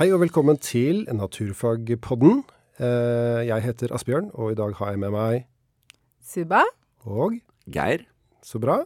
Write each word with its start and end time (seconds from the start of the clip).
Hei 0.00 0.06
og 0.16 0.22
velkommen 0.22 0.56
til 0.56 1.02
Naturfagpodden. 1.12 2.38
Eh, 2.80 3.44
Jeg 3.44 3.60
heter 3.60 3.92
Asbjørn, 3.92 4.30
og 4.32 4.52
i 4.52 4.56
dag 4.56 4.72
har 4.78 4.94
jeg 4.94 4.98
med 5.02 5.10
meg 5.12 5.44
Suba. 6.24 6.62
og 7.04 7.36
Geir? 7.68 8.06
Så 8.40 8.56
bra. 8.58 8.78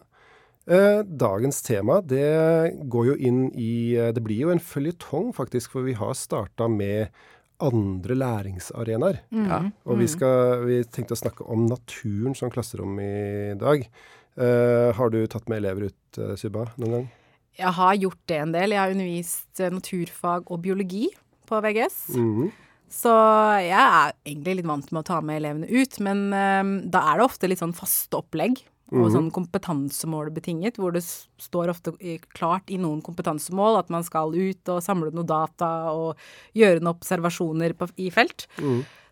Eh, 0.67 1.05
Dagens 1.07 1.63
tema 1.63 2.01
det 2.03 2.75
går 2.91 3.07
jo 3.13 3.15
inn 3.15 3.53
i 3.55 3.95
eh, 3.95 4.11
Det 4.11 4.25
blir 4.25 4.41
jo 4.41 4.51
en 4.51 4.59
føljetong, 4.59 5.31
faktisk, 5.33 5.71
for 5.71 5.87
vi 5.87 5.95
har 5.95 6.19
starta 6.19 6.67
med 6.67 7.15
andre 7.63 8.15
læringsarenaer. 8.19 9.23
Ja. 9.31 9.71
Og 9.87 10.03
vi, 10.03 10.11
skal, 10.11 10.67
vi 10.67 10.83
tenkte 10.83 11.15
å 11.15 11.23
snakke 11.23 11.47
om 11.47 11.69
naturen 11.71 12.35
som 12.35 12.51
klasserom 12.51 12.99
i 12.99 13.55
dag. 13.55 13.87
Uh, 14.35 14.91
har 14.91 15.15
du 15.15 15.21
tatt 15.31 15.47
med 15.47 15.63
elever 15.63 15.93
ut, 15.93 16.19
uh, 16.19 16.35
Suba, 16.35 16.73
noen 16.75 16.91
gang? 16.91 17.13
Jeg 17.59 17.73
har 17.77 17.95
gjort 18.03 18.21
det 18.31 18.39
en 18.43 18.53
del. 18.55 18.75
Jeg 18.75 18.83
har 18.83 18.93
undervist 18.95 19.63
eh, 19.63 19.73
naturfag 19.73 20.51
og 20.51 20.63
biologi 20.65 21.09
på 21.49 21.63
VGS. 21.65 21.99
Mhm. 22.19 22.53
Så 22.95 23.11
jeg 23.59 23.75
er 23.75 24.13
egentlig 24.23 24.61
litt 24.61 24.69
vant 24.71 24.93
med 24.93 25.01
å 25.01 25.07
ta 25.09 25.17
med 25.25 25.41
elevene 25.41 25.67
ut, 25.67 25.97
men 26.05 26.29
um, 26.31 26.69
da 26.87 27.01
er 27.11 27.19
det 27.19 27.25
ofte 27.25 27.49
litt 27.51 27.59
sånn 27.59 27.75
faste 27.75 28.21
opplegg. 28.21 28.61
Og 28.95 29.09
sånn 29.11 29.31
kompetansemål 29.35 30.29
betinget, 30.31 30.77
hvor 30.79 30.93
det 30.95 31.01
står 31.03 31.73
ofte 31.73 31.95
klart 32.37 32.69
i 32.71 32.77
noen 32.79 33.01
kompetansemål 33.03 33.81
at 33.81 33.89
man 33.91 34.05
skal 34.07 34.31
ut 34.37 34.71
og 34.71 34.85
samle 34.85 35.11
noe 35.11 35.27
data 35.27 35.71
og 35.91 36.21
gjøre 36.55 36.79
noen 36.79 36.93
observasjoner 36.93 37.75
på, 37.75 37.89
i 37.99 38.13
felt. 38.15 38.47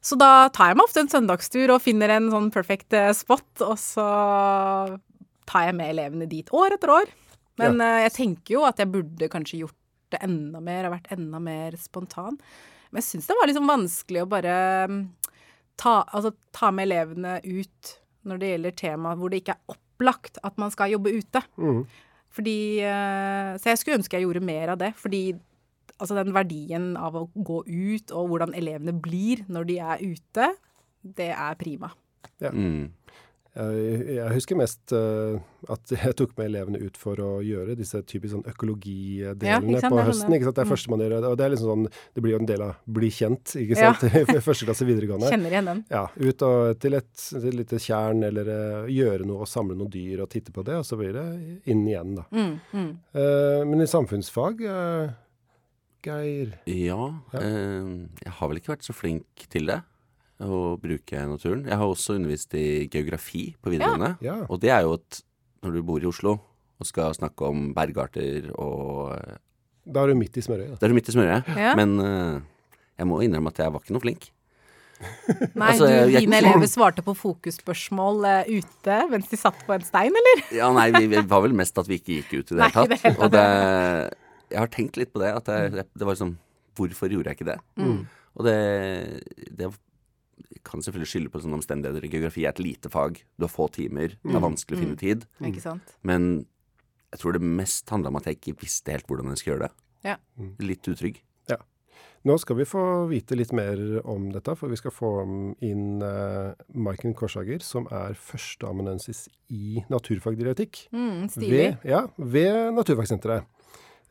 Så 0.05 0.19
da 0.21 0.47
tar 0.55 0.71
jeg 0.71 0.79
meg 0.79 0.87
ofte 0.87 1.03
en 1.03 1.11
søndagstur 1.11 1.73
og 1.75 1.83
finner 1.83 2.13
en 2.15 2.31
sånn 2.31 2.53
perfect 2.55 2.95
eh, 2.95 3.11
spot, 3.17 3.49
og 3.65 3.75
så 3.81 4.07
tar 5.51 5.67
jeg 5.67 5.77
med 5.81 5.91
elevene 5.97 6.31
dit 6.31 6.55
år 6.55 6.77
etter 6.77 6.93
år. 7.01 7.11
Men 7.61 7.81
eh, 7.84 8.03
jeg 8.06 8.14
tenker 8.17 8.56
jo 8.56 8.67
at 8.69 8.81
jeg 8.81 8.91
burde 8.92 9.31
kanskje 9.33 9.62
gjort 9.64 9.78
det 10.12 10.20
enda 10.25 10.61
mer, 10.64 10.86
og 10.86 10.97
vært 10.97 11.12
enda 11.14 11.41
mer 11.42 11.77
spontan. 11.81 12.39
Men 12.91 13.00
jeg 13.00 13.09
syns 13.09 13.28
det 13.31 13.36
var 13.39 13.48
liksom 13.48 13.70
vanskelig 13.70 14.22
å 14.25 14.31
bare 14.31 14.56
mm, 14.92 15.03
ta, 15.81 16.03
altså, 16.12 16.34
ta 16.55 16.72
med 16.75 16.91
elevene 16.91 17.39
ut 17.44 17.94
når 18.28 18.39
det 18.39 18.50
gjelder 18.53 18.75
tema 18.78 19.14
hvor 19.19 19.33
det 19.33 19.42
ikke 19.42 19.56
er 19.56 19.72
opplagt 19.75 20.39
at 20.47 20.59
man 20.61 20.72
skal 20.75 20.92
jobbe 20.92 21.14
ute. 21.17 21.42
Mm. 21.56 21.81
Fordi 22.33 22.59
eh, 22.84 23.55
Så 23.61 23.72
jeg 23.72 23.81
skulle 23.81 23.98
ønske 24.00 24.19
jeg 24.19 24.27
gjorde 24.27 24.44
mer 24.44 24.75
av 24.75 24.81
det. 24.81 24.92
Fordi 25.00 25.25
altså 26.03 26.16
den 26.19 26.34
verdien 26.34 26.92
av 26.98 27.16
å 27.19 27.27
gå 27.34 27.62
ut, 27.69 28.12
og 28.12 28.33
hvordan 28.33 28.55
elevene 28.59 28.94
blir 28.97 29.44
når 29.53 29.69
de 29.69 29.77
er 29.83 30.03
ute, 30.03 30.48
det 31.03 31.31
er 31.34 31.59
prima. 31.61 31.92
Mm. 32.42 32.91
Jeg, 33.53 34.31
husker 34.33 34.56
mest 34.56 34.92
eh, 34.97 35.34
at 35.69 35.91
jeg 35.92 36.14
tok 36.17 36.31
med 36.39 36.47
elevene 36.48 36.78
ut 36.81 36.97
for 36.97 37.20
å 37.20 37.31
gjøre 37.45 37.75
disse 37.77 38.00
typisk 38.09 38.33
sånn 38.33 38.47
økologidelene 38.48 39.77
ja, 39.77 39.91
på 39.92 39.98
høsten. 40.00 40.22
sånn 40.22 40.33
det. 40.33 40.39
Ikke 40.41 40.48
sant? 40.48 40.56
Det 40.56 40.62
er 40.62 40.69
Mm. 40.69 40.72
første 40.72 40.91
man 40.94 41.03
gjør, 41.05 41.17
og 41.28 41.36
det 41.36 41.44
er 41.44 41.53
liksom 41.53 41.69
sånn, 41.72 41.84
det 42.17 42.22
blir 42.25 42.33
jo 42.33 42.39
en 42.41 42.48
del 42.48 42.62
av 42.64 42.75
bli 42.97 43.11
kjent, 43.12 43.53
ikke 43.61 43.77
sant, 43.77 44.03
i 44.39 44.41
første 44.41 44.64
klasse 44.69 44.86
videregående. 44.89 45.28
Kjenner 45.34 45.53
igjen 45.53 45.69
den. 45.69 45.83
Ja, 45.92 46.06
ut 46.17 46.42
og 46.48 46.81
til 46.81 46.94
et, 46.97 47.11
til 47.19 47.48
et 47.50 47.59
lite 47.61 47.81
tjern, 47.83 48.25
eller 48.25 48.48
eh, 48.56 48.89
gjøre 48.97 49.27
noe 49.28 49.44
og 49.44 49.50
samle 49.53 49.77
noen 49.77 49.92
dyr 49.92 50.25
og 50.25 50.31
titte 50.33 50.55
på 50.56 50.64
det, 50.64 50.78
og 50.81 50.87
så 50.89 50.97
blir 50.97 51.12
det 51.19 51.27
inn 51.69 51.84
igjen, 51.87 52.16
da. 52.22 52.25
Mm, 52.33 52.55
mm. 52.72 52.91
Uh, 53.12 53.61
men 53.69 53.84
i 53.84 53.91
samfunnsfag, 53.91 54.64
uh, 54.64 55.12
Geir 56.03 56.56
Ja, 56.66 57.12
Ja. 57.33 57.39
eh, 57.39 57.92
jeg 58.25 58.33
har 58.41 58.48
vel 58.50 58.59
ikke 58.59 58.72
vært 58.75 58.89
så 58.89 58.94
flink 58.97 59.44
til 59.53 59.69
det, 59.70 59.83
å 60.43 60.77
bruke 60.81 61.23
naturen. 61.29 61.65
Jeg 61.69 61.79
har 61.79 61.87
også 61.89 62.17
undervist 62.19 62.55
i 62.59 62.89
geografi 62.93 63.45
på 63.62 63.73
videregående. 63.73 64.15
Ja. 64.25 64.41
Og 64.49 64.61
det 64.62 64.73
er 64.75 64.83
jo 64.87 64.97
at 64.99 65.21
når 65.62 65.77
du 65.79 65.83
bor 65.87 66.03
i 66.03 66.09
Oslo 66.11 66.37
og 66.83 66.89
skal 66.89 67.15
snakke 67.15 67.47
om 67.47 67.69
bergarter 67.77 68.49
og 68.59 69.12
Da 69.87 70.03
er 70.03 70.12
du 70.12 70.19
midt 70.19 70.37
i 70.39 70.43
smørøyet. 70.43 70.78
Da 70.81 70.87
er 70.87 70.91
du 70.93 70.97
midt 70.99 71.11
i 71.11 71.15
smørøyet. 71.15 71.50
Ja. 71.59 71.75
Men 71.78 71.94
uh, 72.03 72.41
jeg 72.99 73.06
må 73.11 73.21
innrømme 73.22 73.50
at 73.53 73.61
jeg 73.62 73.75
var 73.75 73.83
ikke 73.84 73.94
noe 73.97 74.03
flink. 74.05 74.28
Nei, 75.59 75.72
Altså, 75.72 75.87
du, 75.89 76.12
jeg- 76.15 76.22
dine 76.27 76.39
elever 76.39 76.69
svarte 76.71 77.03
på 77.03 77.15
fokusspørsmål 77.19 78.21
uh, 78.22 78.50
ute 78.50 78.99
mens 79.11 79.31
de 79.31 79.39
satt 79.41 79.59
på 79.66 79.75
en 79.75 79.83
stein, 79.87 80.15
eller? 80.21 80.43
Ja, 80.61 80.69
nei, 80.75 80.89
vi, 80.95 81.09
vi 81.11 81.22
var 81.27 81.43
vel 81.47 81.55
mest 81.59 81.78
at 81.83 81.91
vi 81.91 81.99
ikke 81.99 82.21
gikk 82.21 82.34
ut 82.39 82.53
i 82.55 82.59
det 82.61 82.69
hele 82.71 82.87
det 82.93 83.00
tatt. 83.03 83.19
Og 83.19 83.33
det 83.34 83.47
Jeg 84.53 84.61
har 84.61 84.71
tenkt 84.75 84.99
litt 85.00 85.12
på 85.15 85.22
det. 85.22 85.33
At 85.39 85.47
det, 85.50 85.61
det, 85.75 85.87
det 85.95 86.06
var 86.06 86.15
liksom 86.19 86.37
Hvorfor 86.78 87.11
gjorde 87.12 87.28
jeg 87.28 87.37
ikke 87.37 87.50
det? 87.50 87.59
Mm. 87.77 87.99
Og 88.39 88.47
det, 88.47 88.59
det 89.59 89.66
kan 90.66 90.82
selvfølgelig 90.82 91.10
skylde 91.10 91.32
på 91.32 91.43
sånne 91.43 91.59
omstendigheter. 91.59 92.06
Geografi 92.10 92.47
er 92.47 92.54
et 92.54 92.62
lite 92.62 92.91
fag. 92.93 93.20
Du 93.37 93.47
har 93.47 93.53
få 93.53 93.69
timer. 93.75 94.16
Det 94.22 94.37
er 94.37 94.44
vanskelig 94.44 94.78
å 94.78 94.82
finne 94.82 95.00
tid. 95.00 95.26
Ikke 95.44 95.65
sant? 95.65 95.94
Men 96.06 96.47
jeg 97.12 97.20
tror 97.20 97.37
det 97.37 97.44
mest 97.44 97.91
handla 97.93 98.12
om 98.12 98.19
at 98.20 98.28
jeg 98.28 98.41
ikke 98.41 98.60
visste 98.62 98.94
helt 98.94 99.09
hvordan 99.10 99.32
jeg 99.32 99.42
skulle 99.42 99.56
gjøre 99.56 99.69
det. 99.69 99.87
Ja. 100.06 100.16
Litt 100.65 100.88
utrygg. 100.88 101.21
Ja. 101.50 101.59
Nå 102.26 102.37
skal 102.41 102.59
vi 102.59 102.66
få 102.69 102.82
vite 103.10 103.37
litt 103.38 103.53
mer 103.56 103.81
om 104.09 104.31
dette, 104.32 104.54
for 104.59 104.72
vi 104.72 104.78
skal 104.81 104.94
få 104.94 105.10
inn 105.66 106.03
uh, 106.03 106.54
Maiken 106.72 107.16
Korshager, 107.19 107.62
som 107.66 107.88
er 107.92 108.16
førsteamanuensis 108.19 109.26
i 109.53 109.82
naturfagdirektikk. 109.92 110.87
Mm, 110.94 111.28
stilig. 111.34 111.53
Ved, 111.59 111.91
ja, 111.92 112.06
ved 112.16 112.72
Naturfagsenteret. 112.78 113.48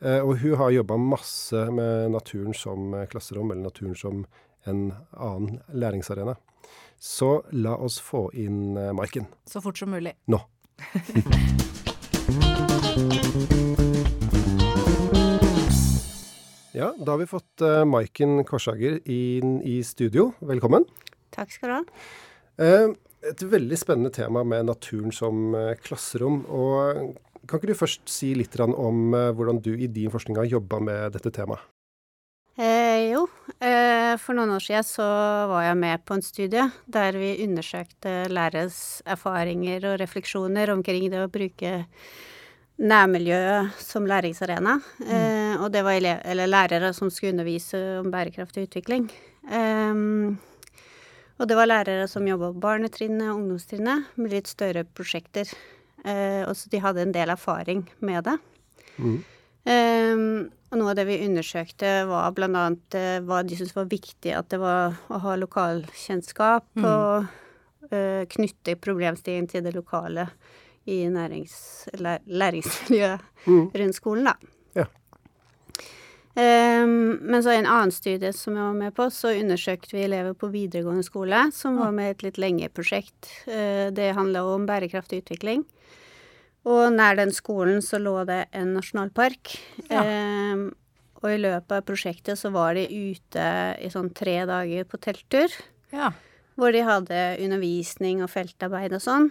Uh, 0.01 0.21
og 0.25 0.35
hun 0.41 0.57
har 0.59 0.75
jobba 0.75 0.97
masse 1.01 1.65
med 1.73 2.09
naturen 2.13 2.55
som 2.57 2.93
eh, 2.97 3.05
klasserom, 3.09 3.51
eller 3.53 3.69
naturen 3.69 3.97
som 3.97 4.23
en 4.69 4.91
annen 5.11 5.59
læringsarena. 5.73 6.35
Så 7.01 7.41
la 7.51 7.73
oss 7.81 7.97
få 8.03 8.27
inn 8.37 8.77
uh, 8.77 8.91
Maiken 8.93 9.25
Så 9.49 9.61
fort 9.63 9.77
som 9.77 9.89
mulig. 9.89 10.13
nå. 10.29 10.37
Ja, 16.71 16.93
da 16.97 17.11
har 17.11 17.19
vi 17.19 17.27
fått 17.27 17.61
uh, 17.65 17.81
Maiken 17.85 18.45
Korshager 18.47 19.01
inn 19.09 19.57
i 19.67 19.81
studio. 19.83 20.29
Velkommen. 20.39 20.85
Takk 21.35 21.51
skal 21.51 21.69
du 21.69 21.75
ha. 21.75 21.81
Eh, 22.61 22.93
et 23.31 23.43
veldig 23.45 23.77
spennende 23.79 24.11
tema 24.13 24.43
med 24.47 24.67
naturen 24.69 25.13
som 25.15 25.53
eh, 25.55 25.73
klasserom. 25.81 26.43
Og 26.49 27.15
kan 27.47 27.59
ikke 27.59 27.71
du 27.71 27.77
først 27.77 28.09
si 28.11 28.33
litt 28.37 28.57
om 28.61 29.13
eh, 29.17 29.31
hvordan 29.35 29.61
du 29.63 29.73
i 29.75 29.87
din 29.87 30.11
forskning 30.13 30.39
har 30.39 30.49
jobba 30.49 30.81
med 30.83 31.17
dette 31.17 31.33
temaet? 31.33 31.63
For 34.19 34.35
noen 34.35 34.51
år 34.55 34.63
siden 34.65 34.85
så 34.87 35.05
var 35.51 35.63
jeg 35.67 35.77
med 35.79 36.03
på 36.07 36.17
en 36.17 36.25
studie 36.25 36.65
der 36.91 37.15
vi 37.19 37.35
undersøkte 37.45 38.25
læreres 38.31 39.01
erfaringer 39.05 39.85
og 39.91 39.99
refleksjoner 40.01 40.73
omkring 40.73 41.07
det 41.13 41.21
å 41.23 41.31
bruke 41.31 41.85
nærmiljøet 42.81 43.81
som 43.81 44.07
læringsarena. 44.09 44.77
Eh, 45.05 45.55
og 45.61 45.69
det 45.73 45.83
var 45.85 45.99
lærere 46.01 46.93
som 46.97 47.11
skulle 47.13 47.35
undervise 47.35 47.81
om 48.01 48.09
bærekraftig 48.13 48.67
utvikling. 48.69 49.09
Um, 49.51 50.39
og 51.41 51.49
det 51.49 51.57
var 51.57 51.69
lærere 51.69 52.07
som 52.09 52.27
jobba 52.27 52.51
på 52.53 52.61
barnetrinnet 52.61 53.29
og 53.31 53.41
ungdomstrinnet 53.41 54.11
med 54.17 54.33
litt 54.33 54.49
større 54.49 54.83
prosjekter. 54.85 55.49
Eh, 56.05 56.41
og 56.45 56.55
så 56.57 56.69
de 56.69 56.81
hadde 56.81 57.05
en 57.05 57.13
del 57.15 57.33
erfaring 57.33 57.85
med 57.99 58.25
det. 58.29 58.37
Um, 59.61 60.49
og 60.71 60.79
noe 60.79 60.93
av 60.93 60.97
det 60.97 61.05
vi 61.09 61.19
undersøkte, 61.25 61.89
var 62.09 62.31
bl.a. 62.33 62.63
Uh, 62.95 63.19
hva 63.27 63.41
de 63.45 63.57
syntes 63.59 63.75
var 63.77 63.91
viktig 63.91 64.33
at 64.33 64.49
det 64.53 64.61
var 64.61 64.97
å 65.11 65.19
ha 65.21 65.35
lokalkjennskap 65.37 66.81
og 66.81 67.27
uh, 67.91 68.23
knytte 68.31 68.79
problemstillingen 68.81 69.51
til 69.51 69.65
det 69.67 69.75
lokale 69.77 70.29
i 70.89 71.03
nærings, 71.13 71.53
læ 72.01 72.17
læringsmiljøet 72.25 73.45
rundt 73.77 73.97
skolen, 73.99 74.31
da. 74.31 74.33
Ja. 74.79 74.87
Um, 76.31 77.19
men 77.21 77.43
så 77.43 77.53
i 77.53 77.59
en 77.59 77.69
annen 77.69 77.93
studie 77.93 78.31
som 78.33 78.55
jeg 78.55 78.63
var 78.63 78.79
med 78.79 78.95
på, 78.97 79.09
så 79.13 79.35
undersøkte 79.35 79.93
vi 79.97 80.05
elever 80.07 80.33
på 80.33 80.49
videregående 80.53 81.05
skole 81.05 81.43
som 81.53 81.77
var 81.77 81.93
med 81.93 82.07
i 82.07 82.15
et 82.15 82.25
litt 82.25 82.41
lengre 82.41 82.71
prosjekt. 82.73 83.29
Uh, 83.45 83.91
det 83.93 84.13
handla 84.17 84.45
om 84.55 84.65
bærekraftig 84.65 85.21
utvikling. 85.25 85.67
Og 86.69 86.91
nær 86.93 87.17
den 87.17 87.31
skolen 87.33 87.81
så 87.81 87.97
lå 88.01 88.19
det 88.29 88.43
en 88.53 88.75
nasjonalpark. 88.77 89.55
Ja. 89.89 90.03
Eh, 90.03 90.67
og 91.21 91.29
i 91.29 91.37
løpet 91.41 91.73
av 91.77 91.85
prosjektet 91.85 92.39
så 92.39 92.49
var 92.53 92.75
de 92.77 92.85
ute 92.89 93.45
i 93.81 93.89
sånn 93.93 94.09
tre 94.17 94.39
dager 94.49 94.85
på 94.89 94.97
telttur. 95.01 95.53
Ja. 95.93 96.11
Hvor 96.57 96.73
de 96.73 96.81
hadde 96.85 97.19
undervisning 97.41 98.23
og 98.25 98.31
feltarbeid 98.33 98.93
og 98.97 99.03
sånn. 99.03 99.29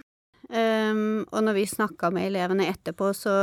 Um, 0.51 1.23
og 1.31 1.43
når 1.45 1.55
vi 1.59 1.65
snakka 1.69 2.09
med 2.11 2.27
elevene 2.31 2.65
etterpå, 2.71 3.11
så 3.15 3.35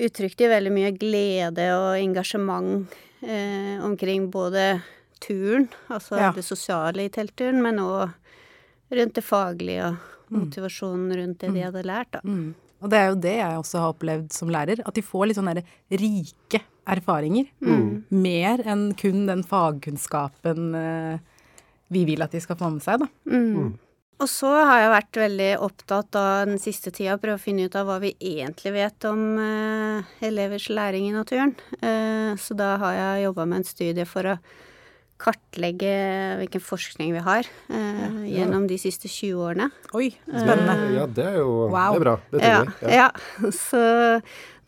uttrykte 0.00 0.44
de 0.46 0.52
veldig 0.52 0.72
mye 0.72 0.92
glede 0.96 1.66
og 1.76 1.98
engasjement 1.98 2.94
eh, 3.24 3.76
omkring 3.84 4.30
både 4.32 4.80
turen, 5.22 5.68
altså 5.92 6.16
Ja. 6.18 6.32
det 6.32 6.44
sosiale 6.44 7.04
i 7.04 7.12
teltturen, 7.12 7.60
men 7.62 7.76
òg 7.82 8.12
rundt 8.92 9.14
det 9.14 9.24
faglige 9.24 9.92
og 9.92 10.32
motivasjonen 10.32 11.12
rundt 11.16 11.38
det 11.40 11.52
de 11.54 11.62
hadde 11.64 11.84
lært, 11.84 12.10
da. 12.12 12.20
Mm. 12.24 12.54
Og 12.82 12.90
det 12.90 12.98
er 12.98 13.08
jo 13.10 13.20
det 13.22 13.36
jeg 13.38 13.60
også 13.60 13.82
har 13.82 13.94
opplevd 13.94 14.34
som 14.34 14.50
lærer, 14.52 14.82
at 14.84 14.96
de 14.96 15.04
får 15.06 15.28
litt 15.28 15.38
sånne 15.38 15.62
rike 16.02 16.62
erfaringer. 16.90 17.46
Mer 18.10 18.62
enn 18.66 18.90
kun 18.98 19.24
den 19.28 19.44
fagkunnskapen 19.46 20.74
eh, 20.78 21.22
vi 21.92 22.04
vil 22.08 22.24
at 22.24 22.34
de 22.34 22.40
skal 22.42 22.58
få 22.58 22.72
med 22.74 22.84
seg, 22.84 23.04
da. 23.04 23.08
Mm. 23.28 23.74
og 24.22 24.28
så 24.30 24.50
har 24.54 24.80
jeg 24.80 24.92
vært 24.92 25.18
veldig 25.20 25.50
opptatt 25.66 26.18
av 26.18 26.48
den 26.48 26.60
siste 26.62 26.92
tida 26.94 27.16
å 27.16 27.22
prøve 27.22 27.40
å 27.40 27.42
finne 27.42 27.66
ut 27.66 27.76
av 27.78 27.88
hva 27.88 27.98
vi 28.02 28.14
egentlig 28.16 28.74
vet 28.76 29.06
om 29.10 29.22
eh, 29.42 30.12
elevers 30.24 30.68
læring 30.72 31.08
i 31.08 31.14
naturen. 31.14 31.54
Eh, 31.78 32.32
så 32.40 32.56
da 32.58 32.76
har 32.82 32.98
jeg 32.98 33.26
jobba 33.26 33.48
med 33.50 33.60
en 33.60 33.68
studie 33.68 34.08
for 34.08 34.32
å 34.32 34.36
kartlegge 35.22 35.92
hvilken 36.40 36.62
forskning 36.64 37.12
vi 37.14 37.22
har 37.22 37.46
eh, 37.70 38.16
gjennom 38.32 38.64
de 38.70 38.78
siste 38.80 39.06
20 39.10 39.38
årene. 39.46 39.68
Oi, 39.94 40.08
spennende. 40.26 40.74
Ja, 40.96 41.06
det 41.06 41.26
er 41.30 41.38
jo 41.38 41.68
Wow. 41.70 41.94
det 41.94 42.00
er 42.00 42.04
bra. 42.06 42.16
Det 42.32 42.42
Ja, 42.42 42.58
jeg. 42.58 42.74
Ja. 42.82 43.06
ja. 43.06 43.52
Så 43.54 43.82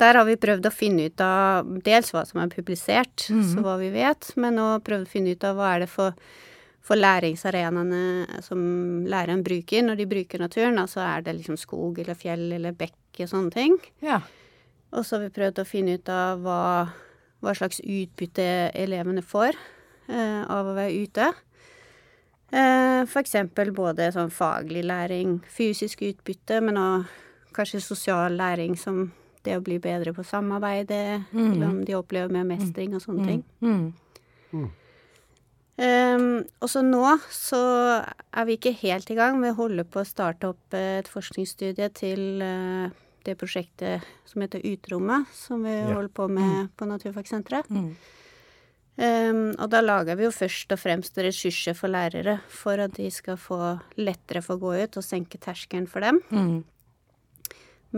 der 0.01 0.19
har 0.19 0.25
vi 0.27 0.39
prøvd 0.41 0.67
å 0.67 0.75
finne 0.75 1.09
ut 1.11 1.21
av 1.23 1.69
dels 1.87 2.11
hva 2.15 2.25
som 2.27 2.41
er 2.43 2.51
publisert, 2.55 3.27
så 3.29 3.62
hva 3.62 3.77
vi 3.83 3.91
vet, 3.95 4.33
men 4.41 4.59
òg 4.62 4.83
prøvd 4.87 5.06
å 5.06 5.12
finne 5.12 5.35
ut 5.35 5.45
av 5.47 5.59
hva 5.59 5.75
er 5.77 5.85
det 5.85 5.91
for, 5.93 6.17
for 6.85 6.99
læringsarenaene 6.99 8.41
som 8.43 9.05
læreren 9.11 9.45
bruker 9.47 9.87
når 9.87 10.03
de 10.03 10.09
bruker 10.11 10.43
naturen. 10.43 10.79
Altså 10.83 11.03
er 11.05 11.23
det 11.27 11.37
liksom 11.39 11.59
skog 11.61 11.99
eller 12.03 12.19
fjell 12.19 12.49
eller 12.59 12.75
bekk 12.79 13.23
og 13.23 13.31
sånne 13.31 13.55
ting. 13.55 13.79
Ja. 14.03 14.21
Og 14.95 15.03
så 15.06 15.17
har 15.19 15.25
vi 15.27 15.35
prøvd 15.35 15.62
å 15.62 15.67
finne 15.67 15.97
ut 15.99 16.11
av 16.11 16.43
hva, 16.43 16.61
hva 17.43 17.55
slags 17.55 17.81
utbytte 17.83 18.45
elevene 18.79 19.23
får 19.27 19.55
eh, 19.55 19.71
av 20.09 20.67
å 20.67 20.75
være 20.77 21.03
ute. 21.05 21.33
Eh, 22.55 23.03
eksempel 23.19 23.73
både 23.75 24.11
sånn 24.15 24.31
faglig 24.31 24.85
læring, 24.87 25.39
fysisk 25.51 26.05
utbytte, 26.06 26.61
men 26.62 26.79
òg 26.79 27.11
kanskje 27.55 27.81
sosial 27.83 28.37
læring 28.39 28.77
som 28.79 29.12
det 29.45 29.56
å 29.59 29.65
bli 29.65 29.79
bedre 29.83 30.15
på 30.17 30.25
samarbeide, 30.25 31.25
eller 31.35 31.67
om 31.69 31.83
de 31.85 31.97
opplever 31.99 32.33
mer 32.33 32.47
mestring 32.49 32.95
og 32.97 33.03
sånne 33.05 33.27
ting. 33.29 33.43
Mm. 33.61 34.71
Um, 35.75 36.45
og 36.62 36.71
så 36.71 36.85
nå 36.87 37.03
så 37.35 37.59
er 37.99 38.45
vi 38.47 38.55
ikke 38.56 38.77
helt 38.85 39.11
i 39.11 39.17
gang. 39.19 39.41
Vi 39.43 39.51
holder 39.56 39.87
på 39.91 40.05
å 40.05 40.06
starte 40.06 40.53
opp 40.53 40.77
eh, 40.79 41.01
et 41.01 41.11
forskningsstudie 41.11 41.89
til 41.99 42.45
uh, 42.45 42.93
det 43.27 43.35
prosjektet 43.41 44.05
som 44.31 44.45
heter 44.45 44.62
Uterommet, 44.62 45.27
som 45.35 45.65
vi 45.67 45.75
Ja. 45.75 45.95
holder 45.97 46.12
på 46.15 46.29
med 46.31 46.71
på 46.79 46.87
Naturfagsenteret. 46.87 47.71
Mm. 47.71 47.97
Um, 48.94 49.49
og 49.58 49.73
da 49.73 49.81
lager 49.82 50.14
vi 50.14 50.23
jo 50.29 50.31
først 50.31 50.70
og 50.70 50.79
fremst 50.79 51.17
ressurser 51.19 51.75
for 51.75 51.91
lærere, 51.91 52.37
for 52.46 52.79
at 52.79 52.94
de 52.94 53.08
skal 53.11 53.38
få 53.41 53.58
lettere 53.99 54.43
for 54.44 54.55
å 54.55 54.62
gå 54.62 54.75
ut 54.85 54.99
og 55.00 55.06
senke 55.06 55.41
terskelen 55.43 55.88
for 55.91 56.05
dem. 56.06 56.20
Mm. 56.31 56.61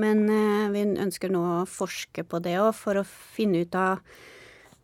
Men 0.00 0.22
uh, 0.30 0.70
vi 0.72 0.86
ønsker 1.04 1.32
nå 1.32 1.42
å 1.58 1.68
forske 1.68 2.24
på 2.24 2.40
det 2.44 2.56
òg, 2.62 2.72
for 2.78 3.00
å 3.00 3.04
finne 3.04 3.66
ut 3.66 3.76
av 3.76 4.00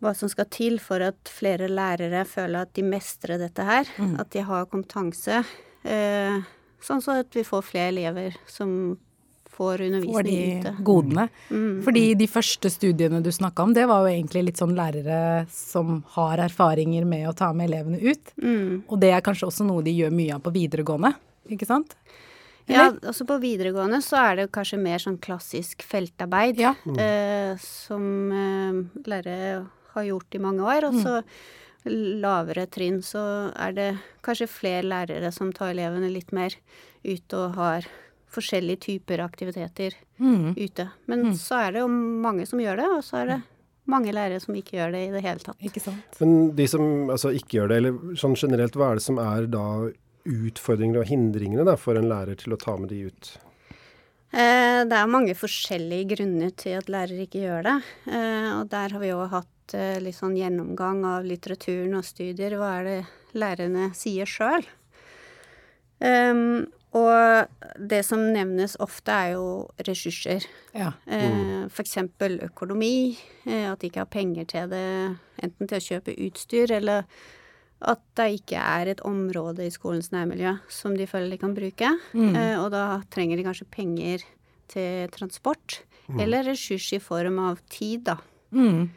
hva 0.02 0.12
som 0.18 0.28
skal 0.28 0.48
til 0.50 0.80
for 0.82 1.04
at 1.06 1.30
flere 1.30 1.68
lærere 1.70 2.24
føler 2.26 2.66
at 2.66 2.72
de 2.76 2.84
mestrer 2.84 3.38
dette 3.40 3.64
her. 3.64 3.88
At 4.20 4.32
de 4.34 4.42
har 4.44 4.68
kompetanse. 4.68 5.44
Uh, 5.86 6.42
sånn 6.82 7.00
så 7.04 7.20
at 7.22 7.32
vi 7.38 7.46
får 7.46 7.64
flere 7.70 7.92
elever 7.94 8.36
som 8.50 8.98
får 9.62 9.84
For 10.04 10.26
de 10.26 10.36
ute. 10.58 10.74
godene. 10.84 11.28
Mm. 11.50 11.82
Fordi 11.86 12.04
de 12.18 12.28
første 12.30 12.70
studiene 12.72 13.22
du 13.24 13.30
snakka 13.32 13.66
om, 13.66 13.74
det 13.76 13.86
var 13.90 14.04
jo 14.04 14.12
egentlig 14.12 14.44
litt 14.48 14.60
sånn 14.60 14.74
lærere 14.78 15.46
som 15.52 16.02
har 16.16 16.42
erfaringer 16.44 17.06
med 17.08 17.28
å 17.30 17.36
ta 17.36 17.52
med 17.56 17.70
elevene 17.70 18.02
ut. 18.02 18.34
Mm. 18.42 18.82
Og 18.88 19.00
det 19.02 19.14
er 19.14 19.24
kanskje 19.24 19.48
også 19.48 19.68
noe 19.68 19.84
de 19.86 19.94
gjør 19.94 20.12
mye 20.14 20.36
av 20.36 20.44
på 20.44 20.54
videregående, 20.54 21.14
ikke 21.52 21.68
sant? 21.68 21.96
Ja, 22.70 22.92
altså 22.92 23.26
på 23.26 23.40
videregående 23.42 23.98
så 24.04 24.20
er 24.20 24.36
det 24.38 24.52
kanskje 24.54 24.78
mer 24.78 25.02
sånn 25.02 25.18
klassisk 25.22 25.82
feltarbeid. 25.86 26.60
Ja. 26.62 26.76
Eh, 26.94 27.56
som 27.58 28.04
eh, 28.30 29.02
lærere 29.08 29.64
har 29.96 30.06
gjort 30.06 30.38
i 30.38 30.42
mange 30.42 30.64
år. 30.66 30.86
Og 30.88 31.00
så 31.02 31.18
lavere 32.22 32.68
trinn 32.70 33.00
så 33.04 33.24
er 33.58 33.74
det 33.76 33.88
kanskje 34.24 34.50
flere 34.50 34.86
lærere 34.86 35.32
som 35.34 35.50
tar 35.54 35.72
elevene 35.74 36.12
litt 36.12 36.30
mer 36.34 36.54
ut 37.02 37.34
og 37.38 37.58
har 37.58 37.88
forskjellige 38.32 38.80
typer 38.88 39.22
aktiviteter 39.24 39.94
Mm. 40.22 40.54
ute. 40.56 40.88
Men 41.10 41.32
så 41.34 41.58
er 41.66 41.72
det 41.72 41.80
jo 41.82 41.88
mange 41.88 42.46
som 42.46 42.60
gjør 42.62 42.76
det, 42.78 42.88
og 42.96 43.02
så 43.04 43.22
er 43.22 43.26
det 43.32 43.42
mange 43.90 44.12
lærere 44.14 44.40
som 44.40 44.54
ikke 44.54 44.76
gjør 44.78 44.92
det 44.94 45.00
i 45.08 45.10
det 45.10 45.22
hele 45.24 45.42
tatt. 45.42 45.58
Ikke 45.60 45.80
sant? 45.82 46.18
Men 46.20 46.54
de 46.54 46.66
som 46.70 47.10
altså, 47.10 47.32
ikke 47.34 47.58
gjør 47.58 47.68
det, 47.72 47.76
eller 47.82 48.16
sånn 48.16 48.36
generelt, 48.38 48.76
hva 48.78 48.92
er 48.92 49.00
det 49.00 49.02
som 49.02 49.18
er 49.18 49.46
da 49.50 49.64
utfordringene 50.24 51.00
og 51.02 51.08
hindringene 51.10 51.64
da, 51.66 51.74
for 51.76 51.98
en 51.98 52.06
lærer 52.08 52.36
til 52.38 52.54
å 52.54 52.58
ta 52.62 52.76
med 52.78 52.88
de 52.94 53.00
ut? 53.10 53.32
Eh, 54.32 54.84
det 54.88 54.96
er 54.96 55.10
mange 55.10 55.34
forskjellige 55.36 56.14
grunner 56.16 56.52
til 56.56 56.78
at 56.78 56.86
lærere 56.88 57.26
ikke 57.26 57.42
gjør 57.42 57.66
det. 57.66 57.74
Eh, 58.06 58.50
og 58.60 58.68
der 58.70 58.94
har 58.94 59.02
vi 59.02 59.10
jo 59.10 59.26
hatt 59.28 59.74
eh, 59.74 59.98
litt 60.00 60.14
sånn 60.16 60.38
gjennomgang 60.38 61.02
av 61.04 61.26
litteraturen 61.26 61.98
og 61.98 62.06
studier. 62.06 62.54
Hva 62.56 62.70
er 62.78 62.84
det 62.88 63.00
lærerne 63.34 63.90
sier 63.98 64.24
sjøl? 64.30 64.64
Og 66.92 67.76
det 67.80 68.02
som 68.04 68.20
nevnes 68.34 68.74
ofte, 68.84 69.12
er 69.12 69.34
jo 69.36 69.46
ressurser. 69.86 70.44
Ja. 70.76 70.92
Mm. 71.06 71.68
for 71.72 71.84
eksempel 71.84 72.38
økonomi, 72.44 73.18
eh, 73.46 73.70
at 73.70 73.80
de 73.80 73.88
ikke 73.88 74.04
har 74.04 74.10
penger 74.12 74.44
til 74.48 74.68
det, 74.72 75.16
enten 75.42 75.68
til 75.68 75.78
å 75.78 75.86
kjøpe 75.86 76.16
utstyr, 76.26 76.72
eller 76.78 77.06
at 77.82 78.02
det 78.16 78.28
ikke 78.38 78.60
er 78.60 78.92
et 78.92 79.00
område 79.08 79.66
i 79.66 79.72
skolens 79.74 80.12
nærmiljø 80.12 80.54
som 80.70 80.94
de 80.96 81.08
føler 81.10 81.34
de 81.34 81.40
kan 81.40 81.54
bruke. 81.56 81.88
Mm. 82.12 82.36
og 82.62 82.70
da 82.70 83.02
trenger 83.10 83.36
de 83.36 83.46
kanskje 83.46 83.70
penger 83.70 84.26
til 84.68 85.08
transport, 85.12 85.82
eller 86.20 86.44
ressurs 86.44 86.92
i 86.92 87.00
form 87.02 87.40
av 87.42 87.60
tid, 87.72 88.04
da. 88.10 88.18
Mm. 88.52 88.90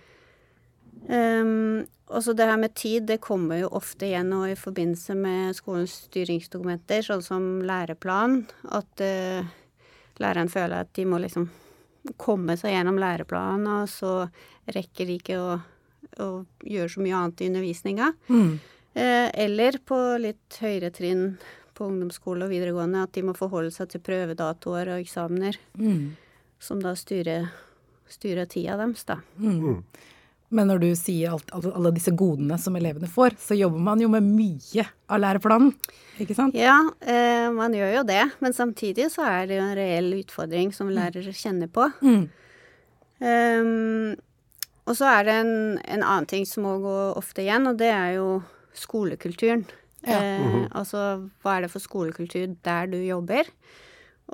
Um, 1.10 1.86
og 2.08 2.22
så 2.22 2.34
det 2.38 2.46
her 2.46 2.58
med 2.62 2.74
tid, 2.78 3.06
det 3.10 3.20
kommer 3.22 3.60
jo 3.64 3.70
ofte 3.78 4.06
igjen 4.08 4.30
nå 4.30 4.44
i 4.52 4.58
forbindelse 4.58 5.16
med 5.18 5.56
skolens 5.58 5.96
styringsdokumenter, 6.06 7.02
sånn 7.06 7.24
som 7.26 7.48
læreplan, 7.66 8.44
at 8.78 9.02
uh, 9.06 9.48
læreren 10.22 10.52
føler 10.54 10.84
at 10.86 10.94
de 10.98 11.06
må 11.10 11.20
liksom 11.22 11.50
komme 12.22 12.54
seg 12.58 12.76
gjennom 12.76 13.00
læreplanen, 13.02 13.66
og 13.82 13.90
så 13.90 14.14
rekker 14.70 15.10
de 15.10 15.18
ikke 15.18 15.40
å, 15.42 15.56
å 16.22 16.30
gjøre 16.62 16.92
så 16.94 17.02
mye 17.02 17.18
annet 17.18 17.42
i 17.42 17.48
undervisninga. 17.50 18.12
Mm. 18.30 18.52
Eh, 18.96 19.30
eller 19.44 19.80
på 19.84 19.98
litt 20.22 20.60
høyere 20.62 20.92
trinn 20.94 21.24
på 21.76 21.88
ungdomsskole 21.90 22.46
og 22.46 22.54
videregående, 22.54 23.02
at 23.04 23.16
de 23.18 23.24
må 23.26 23.34
forholde 23.36 23.74
seg 23.74 23.90
til 23.92 24.04
prøvedatoer 24.06 24.94
og 24.94 25.02
eksamener, 25.02 25.58
Mm. 25.76 26.14
som 26.62 26.80
da 26.80 26.94
styrer, 26.96 27.50
styrer 28.08 28.46
tida 28.48 28.78
deres, 28.80 29.04
da. 29.10 29.18
Mm. 29.42 29.82
Men 30.54 30.70
når 30.70 30.82
du 30.84 30.90
sier 30.98 31.34
alt, 31.34 31.50
alle, 31.58 31.72
alle 31.74 31.92
disse 31.96 32.14
godene 32.16 32.58
som 32.62 32.76
elevene 32.78 33.10
får, 33.10 33.34
så 33.42 33.58
jobber 33.58 33.82
man 33.82 34.02
jo 34.04 34.10
med 34.14 34.26
mye 34.28 34.86
av 35.10 35.22
læreplanen, 35.24 35.72
ikke 36.22 36.38
sant? 36.38 36.58
Ja, 36.58 36.78
eh, 37.02 37.48
man 37.54 37.74
gjør 37.74 38.00
jo 38.00 38.04
det, 38.08 38.22
men 38.46 38.54
samtidig 38.56 39.10
så 39.14 39.26
er 39.26 39.50
det 39.50 39.58
jo 39.58 39.66
en 39.66 39.78
reell 39.78 40.12
utfordring 40.20 40.72
som 40.76 40.92
lærere 40.94 41.34
kjenner 41.36 41.72
på. 41.72 41.90
Mm. 42.06 42.28
Um, 43.26 44.14
og 44.86 44.98
så 45.00 45.10
er 45.10 45.26
det 45.26 45.40
en, 45.42 45.56
en 45.82 46.06
annen 46.06 46.30
ting 46.30 46.46
som 46.48 46.68
må 46.68 46.78
gå 46.84 46.96
ofte 47.18 47.42
igjen, 47.42 47.66
og 47.72 47.80
det 47.82 47.90
er 47.90 48.20
jo 48.20 48.30
skolekulturen. 48.78 49.66
Ja. 50.06 50.20
Eh, 50.20 50.66
altså 50.78 51.02
hva 51.42 51.56
er 51.56 51.66
det 51.66 51.72
for 51.74 51.82
skolekultur 51.82 52.54
der 52.66 52.92
du 52.92 53.00
jobber? 53.02 53.50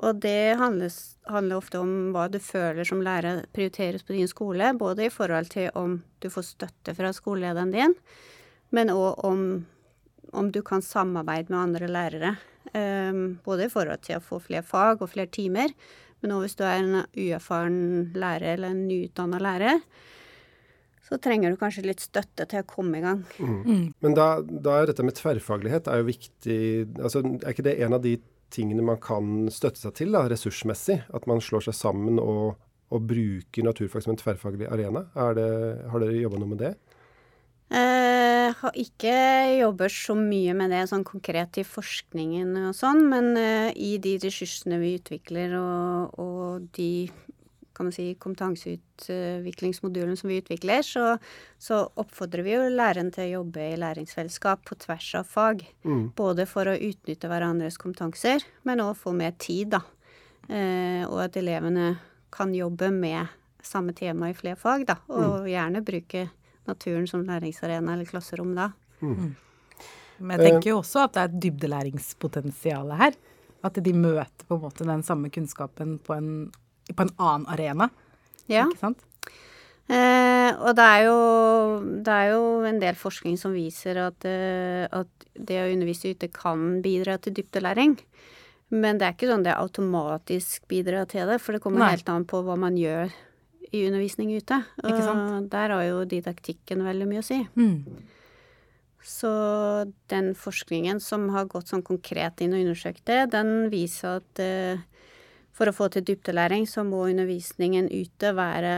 Og 0.00 0.20
det 0.24 0.56
handles, 0.56 1.18
handler 1.28 1.58
ofte 1.60 1.80
om 1.82 2.12
hva 2.14 2.24
du 2.32 2.38
føler 2.40 2.86
som 2.88 3.02
lærer 3.04 3.44
prioriteres 3.52 4.04
på 4.06 4.16
din 4.16 4.30
skole, 4.30 4.70
både 4.80 5.06
i 5.06 5.12
forhold 5.12 5.50
til 5.52 5.68
om 5.76 5.98
du 6.24 6.30
får 6.32 6.46
støtte 6.48 6.94
fra 6.96 7.10
skolelederen 7.12 7.74
din, 7.74 7.96
men 8.72 8.92
òg 8.94 9.20
om, 9.28 9.42
om 10.32 10.48
du 10.54 10.62
kan 10.64 10.84
samarbeide 10.84 11.52
med 11.52 11.60
andre 11.60 11.90
lærere. 11.92 12.32
Um, 12.72 13.40
både 13.44 13.66
i 13.66 13.72
forhold 13.72 14.00
til 14.06 14.16
å 14.16 14.24
få 14.24 14.38
flere 14.40 14.64
fag 14.64 15.02
og 15.02 15.12
flere 15.12 15.28
timer, 15.28 15.74
men 16.22 16.32
òg 16.32 16.46
hvis 16.46 16.56
du 16.56 16.64
er 16.64 16.78
en 16.78 17.04
uerfaren 17.04 18.14
lærer 18.16 18.54
eller 18.54 18.72
en 18.72 18.86
nyutdanna 18.88 19.42
lærer, 19.42 19.82
så 21.02 21.18
trenger 21.20 21.52
du 21.52 21.58
kanskje 21.60 21.84
litt 21.84 22.00
støtte 22.00 22.46
til 22.48 22.62
å 22.62 22.68
komme 22.68 22.96
i 22.96 23.04
gang. 23.04 23.24
Men 24.00 24.14
da, 24.16 24.38
da 24.40 24.78
er 24.78 24.88
dette 24.88 25.04
med 25.04 25.18
tverrfaglighet 25.18 25.90
er 25.90 26.00
jo 26.00 26.06
viktig 26.08 26.60
altså 26.94 27.20
Er 27.26 27.50
ikke 27.50 27.66
det 27.66 27.74
en 27.84 27.98
av 27.98 28.04
de 28.06 28.14
tingene 28.52 28.84
man 28.86 29.00
kan 29.02 29.48
støtte 29.52 29.80
seg 29.82 29.96
til 29.98 30.14
da, 30.14 30.26
ressursmessig? 30.30 31.00
At 31.16 31.28
man 31.30 31.42
slår 31.44 31.68
seg 31.68 31.78
sammen 31.78 32.20
og, 32.22 32.58
og 32.92 33.06
bruker 33.08 33.66
naturfag 33.66 34.04
som 34.04 34.14
en 34.14 34.20
tverrfaglig 34.20 34.68
arena? 34.70 35.06
Det, 35.36 35.46
har 35.92 36.04
dere 36.04 36.20
jobba 36.20 36.42
noe 36.42 36.52
med 36.54 36.62
det? 36.64 36.74
Jeg 37.72 38.56
har 38.60 38.74
ikke 38.76 39.12
jobbet 39.62 39.94
så 39.94 40.14
mye 40.18 40.52
med 40.56 40.74
det 40.74 40.82
sånn 40.90 41.06
konkret 41.08 41.56
i 41.62 41.64
forskningen 41.64 42.50
og 42.66 42.74
sånn, 42.76 43.00
men 43.08 43.30
eh, 43.40 43.70
i 43.72 43.94
de 44.02 44.18
ressursene 44.20 44.76
vi 44.82 44.96
utvikler 44.98 45.54
og, 45.56 46.18
og 46.20 46.66
de 46.76 47.08
kan 47.82 47.90
man 47.90 47.96
si, 47.96 48.14
kompetanseutviklingsmodulen 48.22 50.16
som 50.16 50.30
vi 50.30 50.38
utvikler, 50.40 50.82
så, 50.86 51.18
så 51.58 51.82
oppfordrer 51.98 52.46
vi 52.46 52.54
jo 52.54 52.68
læreren 52.70 53.10
til 53.12 53.24
å 53.26 53.34
jobbe 53.40 53.60
i 53.72 53.80
læringsfellesskap 53.82 54.62
på 54.68 54.78
tvers 54.86 55.08
av 55.18 55.26
fag. 55.28 55.66
Både 56.16 56.46
for 56.46 56.70
å 56.70 56.78
utnytte 56.78 57.28
hverandres 57.28 57.76
kompetanser, 57.82 58.46
men 58.68 58.80
òg 58.84 58.94
få 59.00 59.12
mer 59.18 59.34
tid, 59.42 59.74
da. 59.74 59.82
Eh, 60.48 61.02
og 61.08 61.18
at 61.26 61.36
elevene 61.38 61.98
kan 62.32 62.54
jobbe 62.54 62.90
med 62.94 63.26
samme 63.62 63.92
tema 63.98 64.30
i 64.30 64.34
flere 64.38 64.56
fag, 64.56 64.86
da. 64.88 64.96
Og 65.10 65.48
gjerne 65.50 65.82
bruke 65.84 66.28
naturen 66.70 67.06
som 67.10 67.26
læringsarena 67.26 67.92
eller 67.94 68.06
klasserom 68.06 68.54
da. 68.54 68.70
Men 70.22 70.38
jeg 70.38 70.52
tenker 70.52 70.70
jo 70.70 70.78
også 70.80 71.06
at 71.06 71.14
det 71.14 71.22
er 71.22 71.30
et 71.30 71.40
dybdelæringspotensial 71.46 72.92
her. 72.98 73.16
At 73.62 73.78
de 73.78 73.92
møter 73.94 74.46
på 74.46 74.56
en 74.56 74.62
måte 74.62 74.86
den 74.86 75.02
samme 75.06 75.30
kunnskapen 75.34 75.98
på 76.02 76.14
en, 76.14 76.30
på 76.90 77.06
en 77.06 77.14
annen 77.18 77.48
arena. 77.52 77.88
Ja. 78.50 78.66
Ikke 78.66 78.80
sant? 78.80 79.06
Eh, 79.92 80.50
og 80.62 80.76
det 80.78 80.84
er, 80.86 81.00
jo, 81.08 81.16
det 82.06 82.14
er 82.14 82.30
jo 82.32 82.44
en 82.68 82.78
del 82.80 82.96
forskning 82.98 83.36
som 83.40 83.54
viser 83.54 83.98
at, 84.00 84.24
eh, 84.28 84.86
at 84.86 85.26
det 85.34 85.58
å 85.62 85.72
undervise 85.72 86.14
ute 86.14 86.30
kan 86.32 86.80
bidra 86.84 87.18
til 87.20 87.34
dyptelæring. 87.36 87.96
Men 88.72 88.96
det 88.96 89.06
er 89.06 89.16
ikke 89.16 89.28
sånn 89.28 89.44
det 89.44 89.52
automatisk 89.58 90.64
bidrar 90.70 91.10
til 91.10 91.28
det, 91.28 91.42
for 91.44 91.56
det 91.56 91.60
kommer 91.64 91.84
Nei. 91.84 91.92
helt 91.96 92.08
an 92.08 92.24
på 92.28 92.40
hva 92.46 92.56
man 92.56 92.78
gjør 92.78 93.12
i 93.72 93.84
undervisning 93.88 94.32
ute. 94.32 94.62
Ikke 94.80 95.02
sant? 95.04 95.28
Og 95.36 95.50
der 95.52 95.74
har 95.74 95.84
jo 95.84 96.02
didaktikken 96.08 96.84
veldig 96.86 97.08
mye 97.10 97.20
å 97.20 97.26
si. 97.26 97.40
Mm. 97.56 98.08
Så 99.02 99.32
den 100.12 100.30
forskningen 100.38 101.02
som 101.02 101.26
har 101.34 101.50
gått 101.50 101.72
sånn 101.72 101.84
konkret 101.84 102.40
inn 102.44 102.54
og 102.54 102.62
undersøkt 102.62 103.04
det, 103.10 103.26
den 103.34 103.68
viser 103.72 104.20
at 104.22 104.42
eh, 104.42 104.84
for 105.52 105.68
å 105.68 105.74
få 105.76 105.88
til 105.92 106.04
dybdelæring, 106.08 106.66
så 106.68 106.84
må 106.86 107.04
undervisningen 107.10 107.90
ute 107.92 108.32
være 108.36 108.74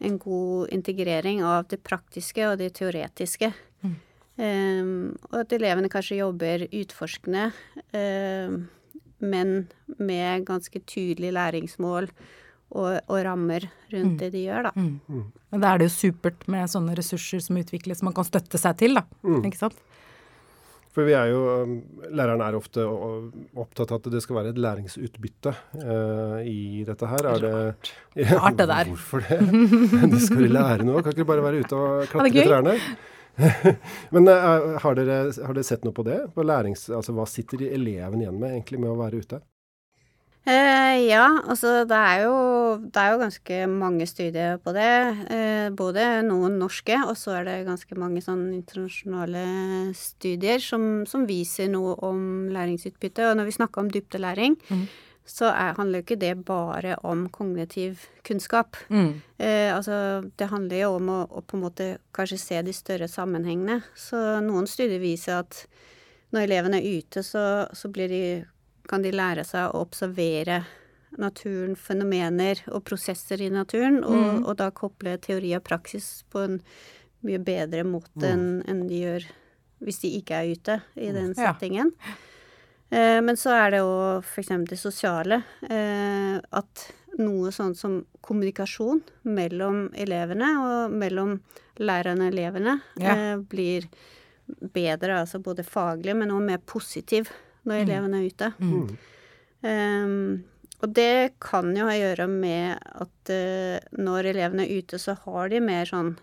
en 0.00 0.16
god 0.18 0.72
integrering 0.74 1.42
av 1.44 1.68
det 1.70 1.82
praktiske 1.84 2.46
og 2.48 2.58
det 2.60 2.72
teoretiske. 2.80 3.52
Mm. 3.84 3.96
Um, 4.40 4.92
og 5.30 5.42
at 5.42 5.52
elevene 5.52 5.90
kanskje 5.92 6.22
jobber 6.22 6.64
utforskende, 6.66 7.50
um, 7.92 8.62
men 9.20 9.56
med 10.00 10.46
ganske 10.48 10.80
tydelige 10.88 11.34
læringsmål 11.36 12.08
og, 12.70 13.00
og 13.10 13.18
rammer 13.26 13.66
rundt 13.92 14.14
Mm. 14.14 14.18
det 14.18 14.32
de 14.32 14.44
gjør, 14.46 14.70
da. 14.70 14.72
Mm. 14.76 15.24
Men 15.50 15.60
da 15.60 15.74
er 15.74 15.78
det 15.78 15.90
jo 15.90 15.96
supert 15.98 16.48
med 16.48 16.70
sånne 16.70 16.94
ressurser 16.96 17.42
som 17.42 17.58
utvikles, 17.58 18.02
man 18.02 18.14
kan 18.14 18.24
støtte 18.24 18.58
seg 18.58 18.78
til, 18.78 18.94
da. 18.94 19.02
Mm. 19.26 19.44
Ikke 19.44 19.58
sant? 19.58 19.76
For 20.90 21.06
vi 21.06 21.14
er 21.14 21.30
jo, 21.30 21.42
um, 21.62 21.76
Læreren 22.10 22.42
er 22.42 22.56
ofte 22.58 22.82
opptatt 22.82 23.92
av 23.92 24.00
at 24.00 24.08
det 24.10 24.22
skal 24.24 24.40
være 24.40 24.52
et 24.54 24.58
læringsutbytte 24.58 25.52
uh, 25.78 26.40
i 26.42 26.82
dette 26.86 27.10
her. 27.12 27.28
Er 27.30 27.44
det, 27.44 27.52
ja, 28.18 28.40
Rart 28.40 28.58
det 28.58 28.66
der. 28.72 28.90
Hvorfor 28.90 29.22
det? 29.28 29.38
De 30.10 30.20
skal 30.24 30.50
lære 30.50 30.88
noe, 30.88 31.04
kan 31.06 31.14
ikke 31.14 31.28
bare 31.30 31.46
være 31.46 31.62
ute 31.62 31.78
og 31.78 32.02
Ja, 32.02 32.10
klatre 32.10 32.32
i 32.34 32.48
trærne? 32.48 32.76
Men 34.14 34.26
uh, 34.26 34.80
har, 34.82 34.98
dere, 34.98 35.20
har 35.30 35.54
dere 35.54 35.68
sett 35.70 35.86
noe 35.86 35.94
på 35.96 36.04
det? 36.08 36.18
På 36.34 36.44
lærings, 36.44 36.88
altså 36.90 37.14
Hva 37.14 37.28
sitter 37.30 37.62
de 37.62 37.70
elevene 37.76 38.26
igjen 38.26 38.42
med 38.42 38.56
egentlig 38.56 38.82
med 38.82 38.90
å 38.90 38.98
være 38.98 39.22
ute? 39.22 39.40
Eh, 40.48 40.96
ja, 41.04 41.26
altså 41.44 41.82
det 41.84 41.96
er, 41.96 42.22
jo, 42.24 42.36
det 42.80 42.96
er 42.96 43.12
jo 43.12 43.20
ganske 43.20 43.56
mange 43.68 44.06
studier 44.08 44.56
på 44.64 44.72
det. 44.72 44.92
Eh, 45.28 45.68
både 45.76 46.06
noen 46.24 46.56
norske, 46.62 46.96
og 47.04 47.12
så 47.20 47.36
er 47.36 47.44
det 47.48 47.56
ganske 47.68 47.98
mange 48.00 48.22
sånn 48.24 48.46
internasjonale 48.56 49.44
studier 49.96 50.62
som, 50.64 51.04
som 51.08 51.26
viser 51.28 51.68
noe 51.72 51.92
om 52.06 52.48
læringsutbytte. 52.54 53.28
Og 53.28 53.36
når 53.36 53.50
vi 53.50 53.56
snakker 53.58 53.84
om 53.84 53.90
dybdelæring, 53.92 54.56
mm. 54.70 54.86
så 55.28 55.50
er, 55.52 55.76
handler 55.76 56.00
jo 56.00 56.06
ikke 56.08 56.22
det 56.24 56.32
bare 56.48 56.96
om 57.04 57.26
kognitiv 57.28 58.06
kunnskap. 58.24 58.80
Mm. 58.88 59.20
Eh, 59.36 59.68
altså, 59.74 60.22
det 60.40 60.48
handler 60.54 60.86
jo 60.86 60.94
om 60.96 61.12
å, 61.18 61.20
å 61.28 61.44
på 61.44 61.60
en 61.60 61.66
måte 61.66 61.90
kanskje 62.16 62.40
se 62.40 62.62
de 62.64 62.72
større 62.72 63.10
sammenhengene. 63.12 63.82
Så 63.92 64.40
noen 64.46 64.70
studier 64.70 65.04
viser 65.04 65.44
at 65.44 65.66
når 66.32 66.46
elevene 66.46 66.80
er 66.80 67.04
ute, 67.04 67.20
så, 67.26 67.44
så 67.76 67.92
blir 67.92 68.08
de, 68.08 68.24
kan 68.90 69.02
de 69.06 69.12
lære 69.14 69.44
seg 69.46 69.70
å 69.70 69.80
observere 69.84 70.64
naturen, 71.20 71.76
fenomener 71.78 72.60
og 72.70 72.84
prosesser 72.86 73.40
i 73.42 73.50
naturen, 73.50 74.00
og, 74.04 74.16
Mm. 74.16 74.44
og 74.46 74.56
da 74.58 74.70
koble 74.70 75.16
teori 75.22 75.54
og 75.56 75.64
praksis 75.66 76.24
på 76.30 76.42
en 76.44 76.60
mye 77.26 77.38
bedre 77.44 77.84
måte 77.84 78.26
enn 78.32 78.62
en 78.70 78.86
de 78.88 79.00
gjør 79.04 79.26
hvis 79.82 80.00
de 80.02 80.10
ikke 80.20 80.36
er 80.38 80.50
ute 80.54 80.82
i 80.96 81.10
den 81.12 81.34
Ja. 81.36 81.52
settingen. 81.54 81.92
Eh, 82.92 83.20
men 83.20 83.36
så 83.36 83.50
er 83.54 83.70
det 83.70 83.78
jo 83.80 84.20
f.eks. 84.22 84.48
det 84.68 84.78
sosiale. 84.78 85.42
Eh, 85.68 86.40
at 86.52 86.92
noe 87.18 87.50
sånn 87.50 87.74
som 87.76 88.04
kommunikasjon 88.22 89.02
mellom 89.24 89.90
elevene 89.94 90.48
og 90.60 90.90
mellom 90.92 91.40
lærerne 91.78 92.26
og 92.28 92.32
elevene 92.34 92.80
Ja. 92.98 93.14
eh, 93.14 93.36
blir 93.36 93.86
bedre, 94.72 95.20
altså 95.22 95.38
både 95.42 95.64
faglig, 95.64 96.16
men 96.16 96.30
også 96.30 96.46
mer 96.46 96.58
positiv 96.58 97.28
når 97.66 97.76
Mm. 97.76 97.82
elevene 97.88 98.20
er 98.20 98.28
ute. 98.30 98.52
Mm. 98.60 98.98
Ehm, 99.62 100.44
og 100.82 100.94
det 100.96 101.34
kan 101.44 101.74
jo 101.76 101.84
ha 101.86 101.92
å 101.92 102.00
gjøre 102.00 102.26
med 102.32 102.78
at 103.04 103.32
uh, 103.34 103.78
når 104.00 104.30
elevene 104.32 104.64
er 104.64 104.78
ute, 104.80 104.96
så 104.98 105.12
har 105.26 105.50
de 105.52 105.60
mer 105.60 105.84
sånn 105.84 106.14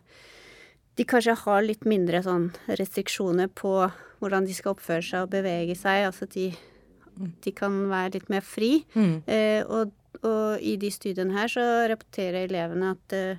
De 0.97 1.05
kanskje 1.05 1.35
har 1.43 1.61
litt 1.61 1.83
mindre 1.85 2.23
sånn 2.25 2.47
restriksjoner 2.67 3.51
på 3.53 3.91
hvordan 4.17 4.47
de 4.47 4.53
skal 4.57 4.73
oppføre 4.73 5.03
seg 5.05 5.27
og 5.27 5.29
bevege 5.29 5.75
seg. 5.77 6.07
Altså 6.09 6.25
de, 6.25 6.47
de 7.45 7.51
kan 7.53 7.75
være 7.91 8.15
litt 8.15 8.31
mer 8.33 8.41
fri. 8.41 8.79
Mm. 8.95 9.21
Uh, 9.29 9.61
og, 9.69 9.91
og 10.25 10.57
i 10.65 10.73
de 10.81 10.89
studiene 10.89 11.37
her 11.37 11.47
så 11.53 11.67
rapporterer 11.91 12.47
elevene 12.47 12.95
at 12.95 13.13
eh, 13.13 13.37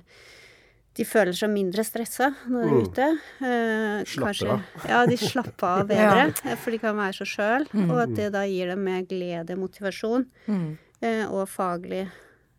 de 0.99 1.05
føler 1.07 1.31
seg 1.37 1.51
mindre 1.53 1.83
stressa 1.87 2.27
når 2.49 2.65
de 2.65 2.69
er 2.69 2.75
Mm. 2.75 2.87
ute. 2.89 3.05
Eh, 3.39 4.03
Slapper 4.03 4.25
kanskje- 4.27 4.49
av. 4.51 4.61
Ja, 4.89 5.05
de 5.07 5.15
slapper 5.17 5.67
av 5.69 5.87
bedre, 5.93 6.25
ja. 6.43 6.55
for 6.59 6.71
de 6.75 6.79
kan 6.81 6.95
være 6.99 7.15
seg 7.21 7.27
sjøl. 7.31 7.67
Mm. 7.71 7.89
Og 7.93 8.01
at 8.03 8.15
det 8.17 8.31
da 8.35 8.41
gir 8.43 8.67
dem 8.73 8.83
mer 8.83 9.03
glede, 9.07 9.55
motivasjon 9.55 10.25
Mm. 10.47 10.77
eh, 11.01 11.23
og 11.31 11.47
faglig 11.47 12.03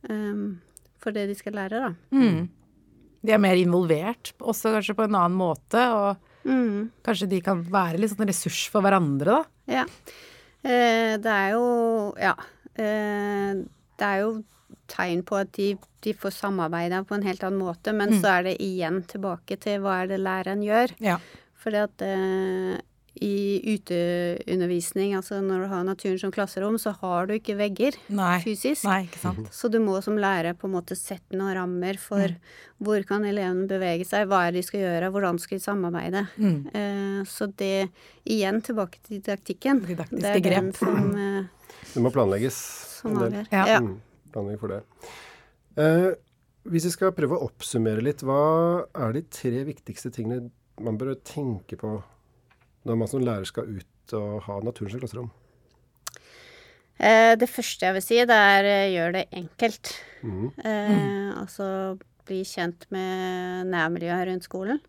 eh, 0.09 0.57
for 0.99 1.13
det 1.13 1.27
de 1.29 1.35
skal 1.37 1.53
lære, 1.53 1.71
da. 1.85 1.93
Mm. 2.13 2.49
De 3.23 3.33
er 3.33 3.39
mer 3.39 3.57
involvert, 3.61 4.33
også 4.41 4.73
kanskje 4.73 4.95
på 4.97 5.05
en 5.05 5.15
annen 5.15 5.37
måte, 5.37 5.77
og 5.93 6.17
Mm. 6.49 6.91
kanskje 7.05 7.29
de 7.29 7.41
kan 7.43 7.63
være 7.63 7.99
litt 8.01 8.11
sånn 8.11 8.27
ressurs 8.27 8.67
for 8.71 8.81
hverandre, 8.81 9.27
da. 9.27 9.45
Ja. 9.69 9.85
Eh, 10.65 11.17
det 11.19 11.27
er 11.27 11.51
jo 11.53 12.15
Ja. 12.19 12.35
Eh, 12.77 13.53
det 13.99 14.07
er 14.07 14.21
jo 14.23 14.45
tegn 14.89 15.23
på 15.27 15.37
at 15.41 15.53
de, 15.57 15.77
de 16.03 16.13
får 16.15 16.31
samarbeide 16.39 17.05
på 17.07 17.15
en 17.15 17.23
helt 17.27 17.43
annen 17.47 17.61
måte, 17.63 17.93
men 17.95 18.11
Mm. 18.11 18.21
så 18.23 18.39
er 18.39 18.43
det 18.51 18.57
igjen 18.61 19.03
tilbake 19.07 19.59
til 19.61 19.81
hva 19.81 20.03
er 20.03 20.07
det 20.09 20.21
læreren 20.21 20.63
gjør. 20.65 20.95
Ja. 21.01 21.19
Fordi 21.61 21.77
at 21.85 22.03
eh, 22.03 22.79
i 23.21 23.61
uteundervisning, 23.75 25.15
altså 25.19 25.41
når 25.43 25.65
du 25.65 25.69
har 25.73 25.85
naturen 25.85 26.19
som 26.23 26.31
klasserom, 26.33 26.77
så 26.81 26.93
har 27.01 27.27
du 27.29 27.35
ikke 27.35 27.57
vegger 27.59 27.97
Nei. 28.09 28.39
fysisk. 28.45 28.85
Nei, 28.87 29.03
ikke 29.09 29.21
sant. 29.21 29.51
Så 29.53 29.69
du 29.71 29.79
må 29.83 29.99
som 30.05 30.17
lærer 30.21 30.55
på 30.57 30.69
en 30.69 30.75
måte 30.77 30.97
sette 30.97 31.37
noen 31.37 31.55
rammer 31.59 31.99
for 32.01 32.33
hvor 32.81 33.03
kan 33.09 33.25
elevene 33.29 33.67
bevege 33.69 34.07
seg, 34.09 34.29
hva 34.31 34.47
er 34.47 34.53
det 34.55 34.63
de 34.63 34.69
skal 34.71 34.81
gjøre, 34.87 35.11
hvordan 35.13 35.41
skal 35.43 35.59
de 35.59 35.65
samarbeide. 35.65 36.23
Mm. 36.39 36.61
Eh, 36.73 37.25
så 37.29 37.51
det, 37.61 37.91
igjen 38.25 38.63
tilbake 38.65 39.03
til 39.05 39.19
didaktikken. 39.21 39.83
Didaktiske 39.91 40.23
det 40.23 40.31
er 40.31 40.41
den 40.41 40.71
grep. 40.71 40.77
som, 40.81 41.11
eh, 41.17 41.75
Det 41.95 42.03
må 42.03 42.13
planlegges. 42.15 42.57
som 43.01 43.19
avgjør. 43.19 43.47
Ja. 43.53 43.67
Ja. 43.67 43.81
Mm, 44.31 44.33
planlegge 44.35 44.63
for 44.63 44.73
det. 44.73 44.81
Eh, 45.81 46.09
hvis 46.71 46.87
vi 46.87 46.95
skal 46.95 47.15
prøve 47.17 47.37
å 47.37 47.49
oppsummere 47.49 48.05
litt, 48.05 48.23
hva 48.27 48.87
er 48.95 49.15
de 49.17 49.25
tre 49.33 49.65
viktigste 49.67 50.13
tingene 50.15 50.51
man 50.81 50.99
bør 51.01 51.17
tenke 51.27 51.77
på 51.81 51.99
når 52.89 52.97
man 52.97 53.11
som 53.11 53.25
lærer 53.25 53.49
skal 53.49 53.69
ut 53.69 54.15
og 54.17 54.43
ha 54.47 54.61
naturen 54.65 54.93
som 54.93 55.03
klasserom? 55.03 55.31
Eh, 57.01 57.35
det 57.41 57.49
første 57.49 57.87
jeg 57.87 57.97
vil 57.97 58.05
si, 58.05 58.21
det 58.29 58.37
er 58.37 58.69
eh, 58.69 58.93
gjør 58.93 59.17
det 59.17 59.27
enkelt. 59.33 59.93
Mm. 60.23 60.47
Eh, 60.65 60.97
Altså 61.41 61.97
bli 62.29 62.43
kjent 62.45 62.85
med 62.93 63.71
nærmiljøet 63.73 64.27
rundt 64.29 64.47
skolen. 64.47 64.81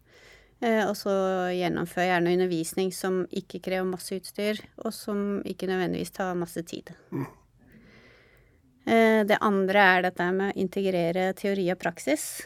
Eh, 0.62 0.83
og 0.86 0.93
så 1.00 1.13
gjennomfør 1.55 2.05
gjerne 2.05 2.33
undervisning 2.36 2.91
som 2.93 3.24
ikke 3.33 3.63
krever 3.65 3.88
masse 3.88 4.13
utstyr, 4.13 4.60
og 4.83 4.93
som 4.93 5.39
ikke 5.48 5.69
nødvendigvis 5.71 6.13
tar 6.13 6.36
masse 6.38 6.62
tid. 6.69 6.91
Eh, 7.15 7.31
det 8.85 9.38
andre 9.45 9.83
er 9.97 10.01
dette 10.07 10.25
med 10.33 10.51
å 10.51 10.59
integrere 10.59 11.27
teori 11.38 11.67
og 11.71 11.79
praksis. 11.79 12.41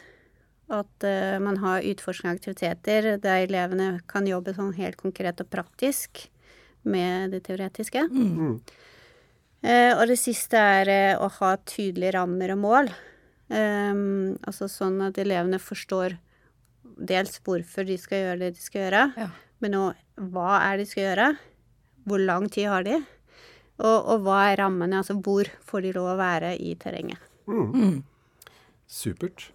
At 0.68 1.04
eh, 1.06 1.36
man 1.38 1.60
har 1.62 1.84
utforskende 1.86 2.34
aktiviteter 2.34 3.16
der 3.22 3.44
elevene 3.44 4.00
kan 4.10 4.26
jobbe 4.26 4.54
sånn 4.56 4.74
helt 4.76 4.98
konkret 4.98 5.40
og 5.40 5.48
praktisk 5.52 6.26
med 6.86 7.30
det 7.34 7.44
teoretiske. 7.46 8.02
Mm. 8.10 8.56
Eh, 9.62 9.92
og 9.94 10.04
det 10.10 10.18
siste 10.18 10.58
er 10.58 10.90
eh, 10.90 11.18
å 11.18 11.30
ha 11.38 11.52
tydelige 11.66 12.16
rammer 12.18 12.54
og 12.56 12.62
mål. 12.62 12.90
Um, 13.46 14.34
altså 14.42 14.66
sånn 14.66 14.98
at 15.06 15.18
elevene 15.22 15.60
forstår 15.62 16.16
dels 16.98 17.36
hvorfor 17.46 17.86
de 17.86 17.94
skal 18.00 18.24
gjøre 18.24 18.40
det 18.40 18.56
de 18.56 18.62
skal 18.64 18.80
gjøre, 18.82 19.02
Ja. 19.20 19.28
men 19.62 19.76
òg 19.78 20.00
hva 20.32 20.56
er 20.64 20.76
det 20.80 20.86
de 20.86 20.90
skal 20.90 21.04
gjøre, 21.04 21.28
hvor 22.10 22.22
lang 22.26 22.48
tid 22.50 22.66
har 22.72 22.82
de, 22.82 22.96
og, 23.76 23.98
og 24.08 24.24
hva 24.24 24.38
er 24.50 24.60
rammene, 24.62 25.02
altså 25.02 25.18
hvor 25.20 25.48
får 25.68 25.84
de 25.84 25.92
lov 25.96 26.14
å 26.14 26.18
være 26.20 26.54
i 26.56 26.74
terrenget. 26.80 27.20
Mm. 27.46 28.00
Supert. 28.88 29.50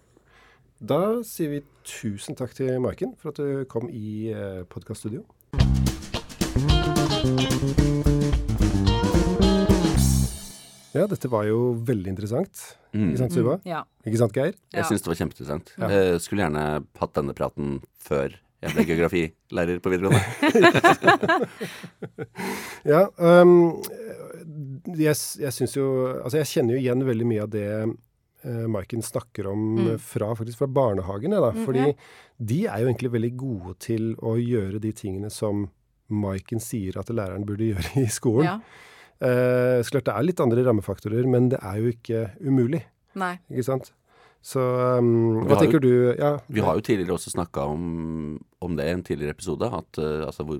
Da 0.82 1.22
sier 1.26 1.50
vi 1.52 1.62
tusen 1.86 2.38
takk 2.38 2.54
til 2.58 2.78
Maiken 2.82 3.14
for 3.18 3.32
at 3.32 3.38
du 3.38 3.64
kom 3.70 3.88
i 3.90 4.30
eh, 4.34 4.62
podkaststudio. 4.70 5.22
Ja, 10.92 11.06
dette 11.08 11.30
var 11.32 11.46
jo 11.48 11.72
veldig 11.88 12.12
interessant. 12.12 12.64
Mm. 12.92 13.12
Ikke 13.12 13.22
sant, 13.22 13.34
Suva? 13.34 13.58
Ja. 13.64 13.82
Ikke 14.04 14.20
sant, 14.20 14.34
Geir? 14.36 14.56
Jeg 14.74 14.88
syns 14.90 15.04
det 15.04 15.12
var 15.12 15.20
kjempeinteressant. 15.22 15.74
Ja. 15.78 15.92
Jeg 15.94 16.24
skulle 16.24 16.44
gjerne 16.44 16.64
hatt 17.00 17.14
denne 17.16 17.36
praten 17.38 17.78
før 18.02 18.36
jeg 18.62 18.76
ble 18.76 18.84
geografilærer 18.86 19.80
på 19.82 19.90
videregående. 19.90 20.22
Ja, 22.82 23.06
øhm, 23.14 23.78
jeg, 24.98 25.16
jeg 25.40 25.52
syns 25.52 25.76
jo 25.76 25.86
Altså, 26.24 26.38
jeg 26.42 26.46
kjenner 26.52 26.74
jo 26.76 26.80
igjen 26.82 27.04
veldig 27.06 27.26
mye 27.26 27.42
av 27.42 27.50
det 27.50 27.66
eh, 28.44 28.66
Maiken 28.68 29.02
snakker 29.02 29.46
om 29.52 29.62
Mm. 29.78 29.90
eh, 29.94 29.98
fra, 29.98 30.34
faktisk 30.34 30.58
fra 30.58 30.66
barnehagene, 30.66 31.38
da. 31.40 31.52
Mm, 31.52 31.64
Fordi 31.64 31.84
ja. 31.86 31.92
de 32.38 32.60
er 32.66 32.80
jo 32.82 32.88
egentlig 32.90 33.12
veldig 33.12 33.36
gode 33.36 33.74
til 33.78 34.14
å 34.20 34.34
gjøre 34.36 34.80
de 34.82 34.92
tingene 34.92 35.30
som 35.30 35.68
Maiken 36.10 36.60
sier 36.60 36.98
at 36.98 37.08
læreren 37.08 37.44
burde 37.46 37.68
gjøre 37.72 38.02
i 38.02 38.06
skolen. 38.10 38.44
Ja. 38.44 38.60
Eh, 39.22 39.80
så 39.82 39.90
klart 39.94 40.08
det 40.10 40.14
er 40.16 40.26
litt 40.26 40.40
andre 40.42 40.64
rammefaktorer, 40.66 41.24
men 41.30 41.48
det 41.52 41.60
er 41.62 41.76
jo 41.78 41.92
ikke 41.94 42.24
umulig, 42.42 42.82
Nei. 43.14 43.36
ikke 43.50 43.64
sant? 43.68 43.92
Så 44.42 44.58
um, 44.98 45.44
hva 45.46 45.54
tenker 45.60 45.78
jo- 45.78 45.84
du 45.86 46.18
Ja, 46.18 46.32
Vi 46.50 46.60
har 46.60 46.74
jo 46.74 46.82
tidligere 46.82 47.14
også 47.14 47.30
snakka 47.30 47.62
om, 47.70 48.40
om 48.60 48.74
det 48.74 48.88
i 48.88 48.90
en 48.96 49.02
tidligere 49.06 49.36
episode, 49.36 49.62
at 49.70 49.98
uh, 50.02 50.26
altså, 50.26 50.42
hvor 50.48 50.58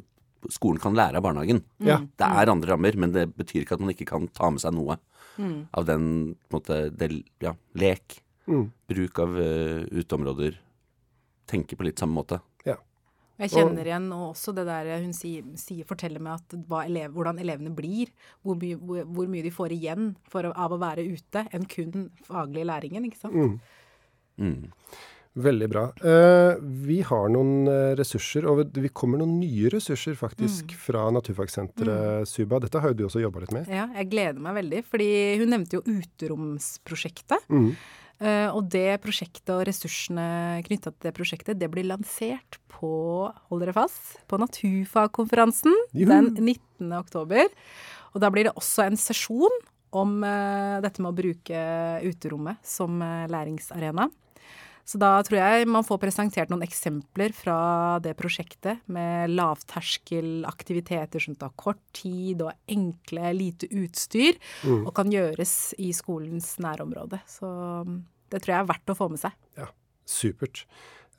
skolen 0.51 0.81
kan 0.83 0.97
lære 0.99 1.21
av 1.21 1.27
barnehagen. 1.27 1.63
Ja. 1.79 2.01
Mm. 2.01 2.09
Det 2.19 2.29
er 2.29 2.53
andre 2.53 2.73
rammer, 2.73 2.99
men 2.99 3.15
det 3.15 3.29
betyr 3.37 3.63
ikke 3.63 3.79
at 3.79 3.85
man 3.85 3.95
ikke 3.95 4.09
kan 4.09 4.29
ta 4.35 4.51
med 4.51 4.65
seg 4.65 4.75
noe 4.77 4.99
Mm. 5.39 5.67
av 5.73 5.87
den 5.89 6.35
på 6.51 6.59
en 6.59 6.61
måte, 6.61 6.77
del, 6.93 7.23
ja, 7.41 7.55
lek, 7.73 8.19
mm, 8.45 8.67
bruk 8.87 9.19
av 9.19 9.31
uh, 9.33 9.81
uteområder. 9.89 10.59
Tenke 11.49 11.73
på 11.73 11.87
litt 11.87 12.03
samme 12.03 12.19
måte. 12.19 12.43
Jeg 13.41 13.51
kjenner 13.57 13.89
igjen 13.89 14.05
og 14.15 14.29
også 14.37 14.53
det 14.55 14.65
der 14.69 14.91
hun 15.03 15.15
sier, 15.17 15.47
sier 15.59 15.87
forteller 15.89 16.23
meg 16.23 16.37
at 16.39 16.55
hva 16.69 16.85
elev, 16.87 17.15
hvordan 17.17 17.41
elevene 17.43 17.73
blir, 17.75 18.13
hvor 18.45 18.59
mye, 18.61 18.77
hvor, 18.79 19.07
hvor 19.09 19.31
mye 19.33 19.47
de 19.47 19.53
får 19.55 19.75
igjen 19.75 20.13
for, 20.31 20.47
av 20.53 20.75
å 20.75 20.79
være 20.79 21.07
ute, 21.09 21.47
enn 21.51 21.65
kun 21.71 22.11
faglig 22.29 22.67
læringen, 22.69 23.09
ikke 23.09 23.23
sant? 23.25 23.59
mm. 24.37 24.53
Mm. 25.35 25.43
Veldig 25.45 25.69
bra. 25.73 25.83
Eh, 26.05 26.57
vi 26.61 26.99
har 27.09 27.29
noen 27.33 27.67
eh, 27.69 27.95
ressurser, 27.97 28.45
og 28.45 28.67
vi 28.77 28.89
kommer 28.93 29.19
noen 29.23 29.39
nye 29.41 29.71
ressurser 29.73 30.15
faktisk 30.19 30.67
Mm. 30.75 30.77
fra 30.77 31.07
Naturfagsenteret 31.11 32.29
Suba. 32.29 32.59
Dette 32.61 32.79
har 32.81 32.89
jo 32.93 32.95
du 32.95 33.05
også 33.07 33.23
jobba 33.23 33.41
litt 33.41 33.53
med. 33.53 33.67
Ja, 33.69 33.87
jeg 33.97 34.11
gleder 34.11 34.39
meg 34.45 34.55
veldig, 34.61 34.83
fordi 34.85 35.09
hun 35.41 35.49
nevnte 35.55 35.79
jo 35.79 35.83
uteromsprosjektet. 35.89 37.41
Mm. 37.49 37.73
Eh, 38.23 38.49
og 38.55 38.69
det 38.71 39.01
prosjektet 39.03 39.51
og 39.51 39.65
ressursene 39.67 40.63
knytta 40.67 40.93
til 40.93 41.09
det 41.09 41.15
prosjektet, 41.17 41.59
det 41.59 41.71
blir 41.73 41.89
lansert 41.89 42.59
på, 42.69 42.93
hold 43.49 43.61
dere 43.65 43.73
fast, 43.75 44.21
på 44.29 44.39
Naturfagkonferansen 44.39 45.75
Juhu. 45.95 46.09
den 46.13 46.35
19. 46.37 46.93
oktober. 47.01 47.49
Og 48.15 48.21
da 48.21 48.29
blir 48.31 48.45
det 48.45 48.55
også 48.55 48.85
en 48.87 48.97
sesjon 49.01 49.51
om 49.93 50.21
dette 50.23 51.01
med 51.03 51.11
å 51.13 51.17
bruke 51.17 51.63
uterommet 52.05 52.57
som 52.65 53.01
læringsarena. 53.01 54.11
Så 54.85 54.99
da 54.99 55.13
tror 55.23 55.39
jeg 55.39 55.69
man 55.71 55.85
får 55.87 56.01
presentert 56.03 56.51
noen 56.51 56.65
eksempler 56.67 57.33
fra 57.37 57.99
det 58.03 58.17
prosjektet 58.19 58.81
med 58.91 59.31
lavterskelaktiviteter 59.31 61.23
som 61.23 61.37
tar 61.39 61.53
kort 61.57 61.81
tid 61.97 62.43
og 62.43 62.53
enkle, 62.71 63.33
lite 63.37 63.69
utstyr, 63.71 64.39
Mm. 64.65 64.87
og 64.87 64.95
kan 64.95 65.11
gjøres 65.11 65.75
i 65.79 65.93
skolens 65.93 66.57
nærområde. 66.59 67.21
Så 67.27 67.47
mm, 67.87 68.03
det 68.31 68.43
tror 68.43 68.55
jeg 68.55 68.61
er 68.63 68.71
verdt 68.73 68.91
å 68.93 68.97
få 68.99 69.09
med 69.11 69.21
seg. 69.23 69.33
Ja, 69.57 69.67
Supert. 70.05 70.65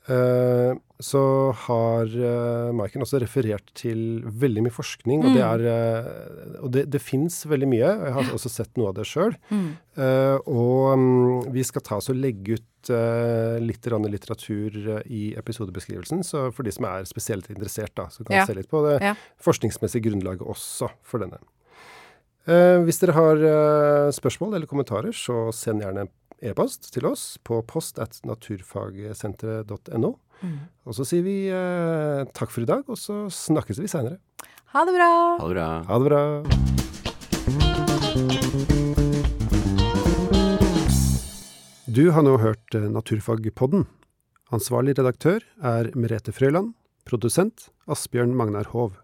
Eh, 0.04 0.74
så 1.00 1.20
har 1.64 2.10
uh, 2.12 2.72
Maiken 2.76 3.02
også 3.04 3.18
referert 3.22 3.70
til 3.76 4.20
veldig 4.24 4.66
mye 4.66 4.74
forskning, 4.74 5.24
og 5.24 5.32
det 5.36 5.42
er 5.42 5.64
eh, 5.68 6.58
Og 6.60 6.70
det, 6.76 6.82
det 6.92 7.00
fins 7.02 7.40
veldig 7.48 7.68
mye. 7.70 7.88
og 7.88 8.04
Jeg 8.08 8.14
har 8.18 8.30
også 8.36 8.52
sett 8.52 8.76
noe 8.76 8.92
av 8.92 8.98
det 8.98 9.06
sjøl. 9.08 9.34
Eh, 9.50 10.36
og 10.44 10.92
um, 10.92 11.40
vi 11.54 11.64
skal 11.66 11.84
ta 11.84 11.98
oss 12.00 12.10
og 12.12 12.20
legge 12.20 12.58
ut 12.60 12.92
uh, 12.92 13.56
litt 13.64 13.88
litteratur 13.88 15.02
i 15.08 15.32
episodebeskrivelsen, 15.40 16.22
så 16.24 16.46
for 16.52 16.64
de 16.68 16.72
som 16.76 16.86
er 16.88 17.08
spesielt 17.08 17.48
interessert, 17.50 17.94
da, 17.96 18.08
så 18.12 18.24
kan 18.24 18.36
Ja. 18.36 18.46
se 18.46 18.54
litt 18.54 18.68
på 18.70 18.84
det 18.86 19.00
Ja. 19.02 19.14
forskningsmessige 19.40 20.04
grunnlaget 20.04 20.44
også 20.44 20.90
for 21.02 21.18
denne. 21.24 21.40
Hvis 22.44 23.00
dere 23.00 23.14
har 23.16 23.38
spørsmål 24.12 24.54
eller 24.54 24.68
kommentarer, 24.68 25.16
så 25.16 25.48
send 25.50 25.80
gjerne 25.80 26.04
e-post 26.42 26.92
til 26.94 27.06
oss 27.06 27.38
på 27.44 27.60
post 27.68 27.98
at 28.02 28.20
naturfagsenteret.no. 28.26 30.12
Og 30.84 30.96
så 30.96 31.04
sier 31.08 31.24
vi 31.24 31.36
eh, 31.52 32.24
takk 32.36 32.50
for 32.52 32.62
i 32.64 32.68
dag, 32.68 32.82
og 32.88 32.98
så 33.00 33.24
snakkes 33.32 33.80
vi 33.80 33.88
seinere. 33.90 34.18
Ha 34.74 34.84
det 34.88 34.94
bra! 34.96 35.10
Ha 35.38 35.46
det 35.48 35.54
bra. 35.54 35.68
Ha 35.88 35.94
det 36.02 36.06
bra. 36.10 36.22
Du 41.94 42.10
har 42.10 42.24
nå 42.26 42.38
hørt 42.42 42.74
eh, 42.74 42.88
Naturfagpodden. 42.90 43.86
Ansvarlig 44.54 44.96
redaktør 44.98 45.44
er 45.62 45.92
Merete 45.94 46.34
Frøyland. 46.34 46.74
Produsent 47.04 47.68
Asbjørn 47.86 48.34
Magnar 48.34 48.70
Hov. 48.72 48.96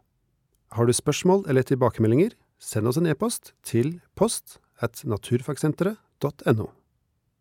Har 0.73 0.87
du 0.89 0.93
spørsmål 0.95 1.45
eller 1.51 1.67
tilbakemeldinger, 1.67 2.33
send 2.59 2.89
oss 2.89 2.99
en 3.01 3.09
e-post 3.11 3.53
til 3.67 3.99
post 4.17 4.59
at 4.81 5.03
naturfagsenteret.no. 5.05 6.71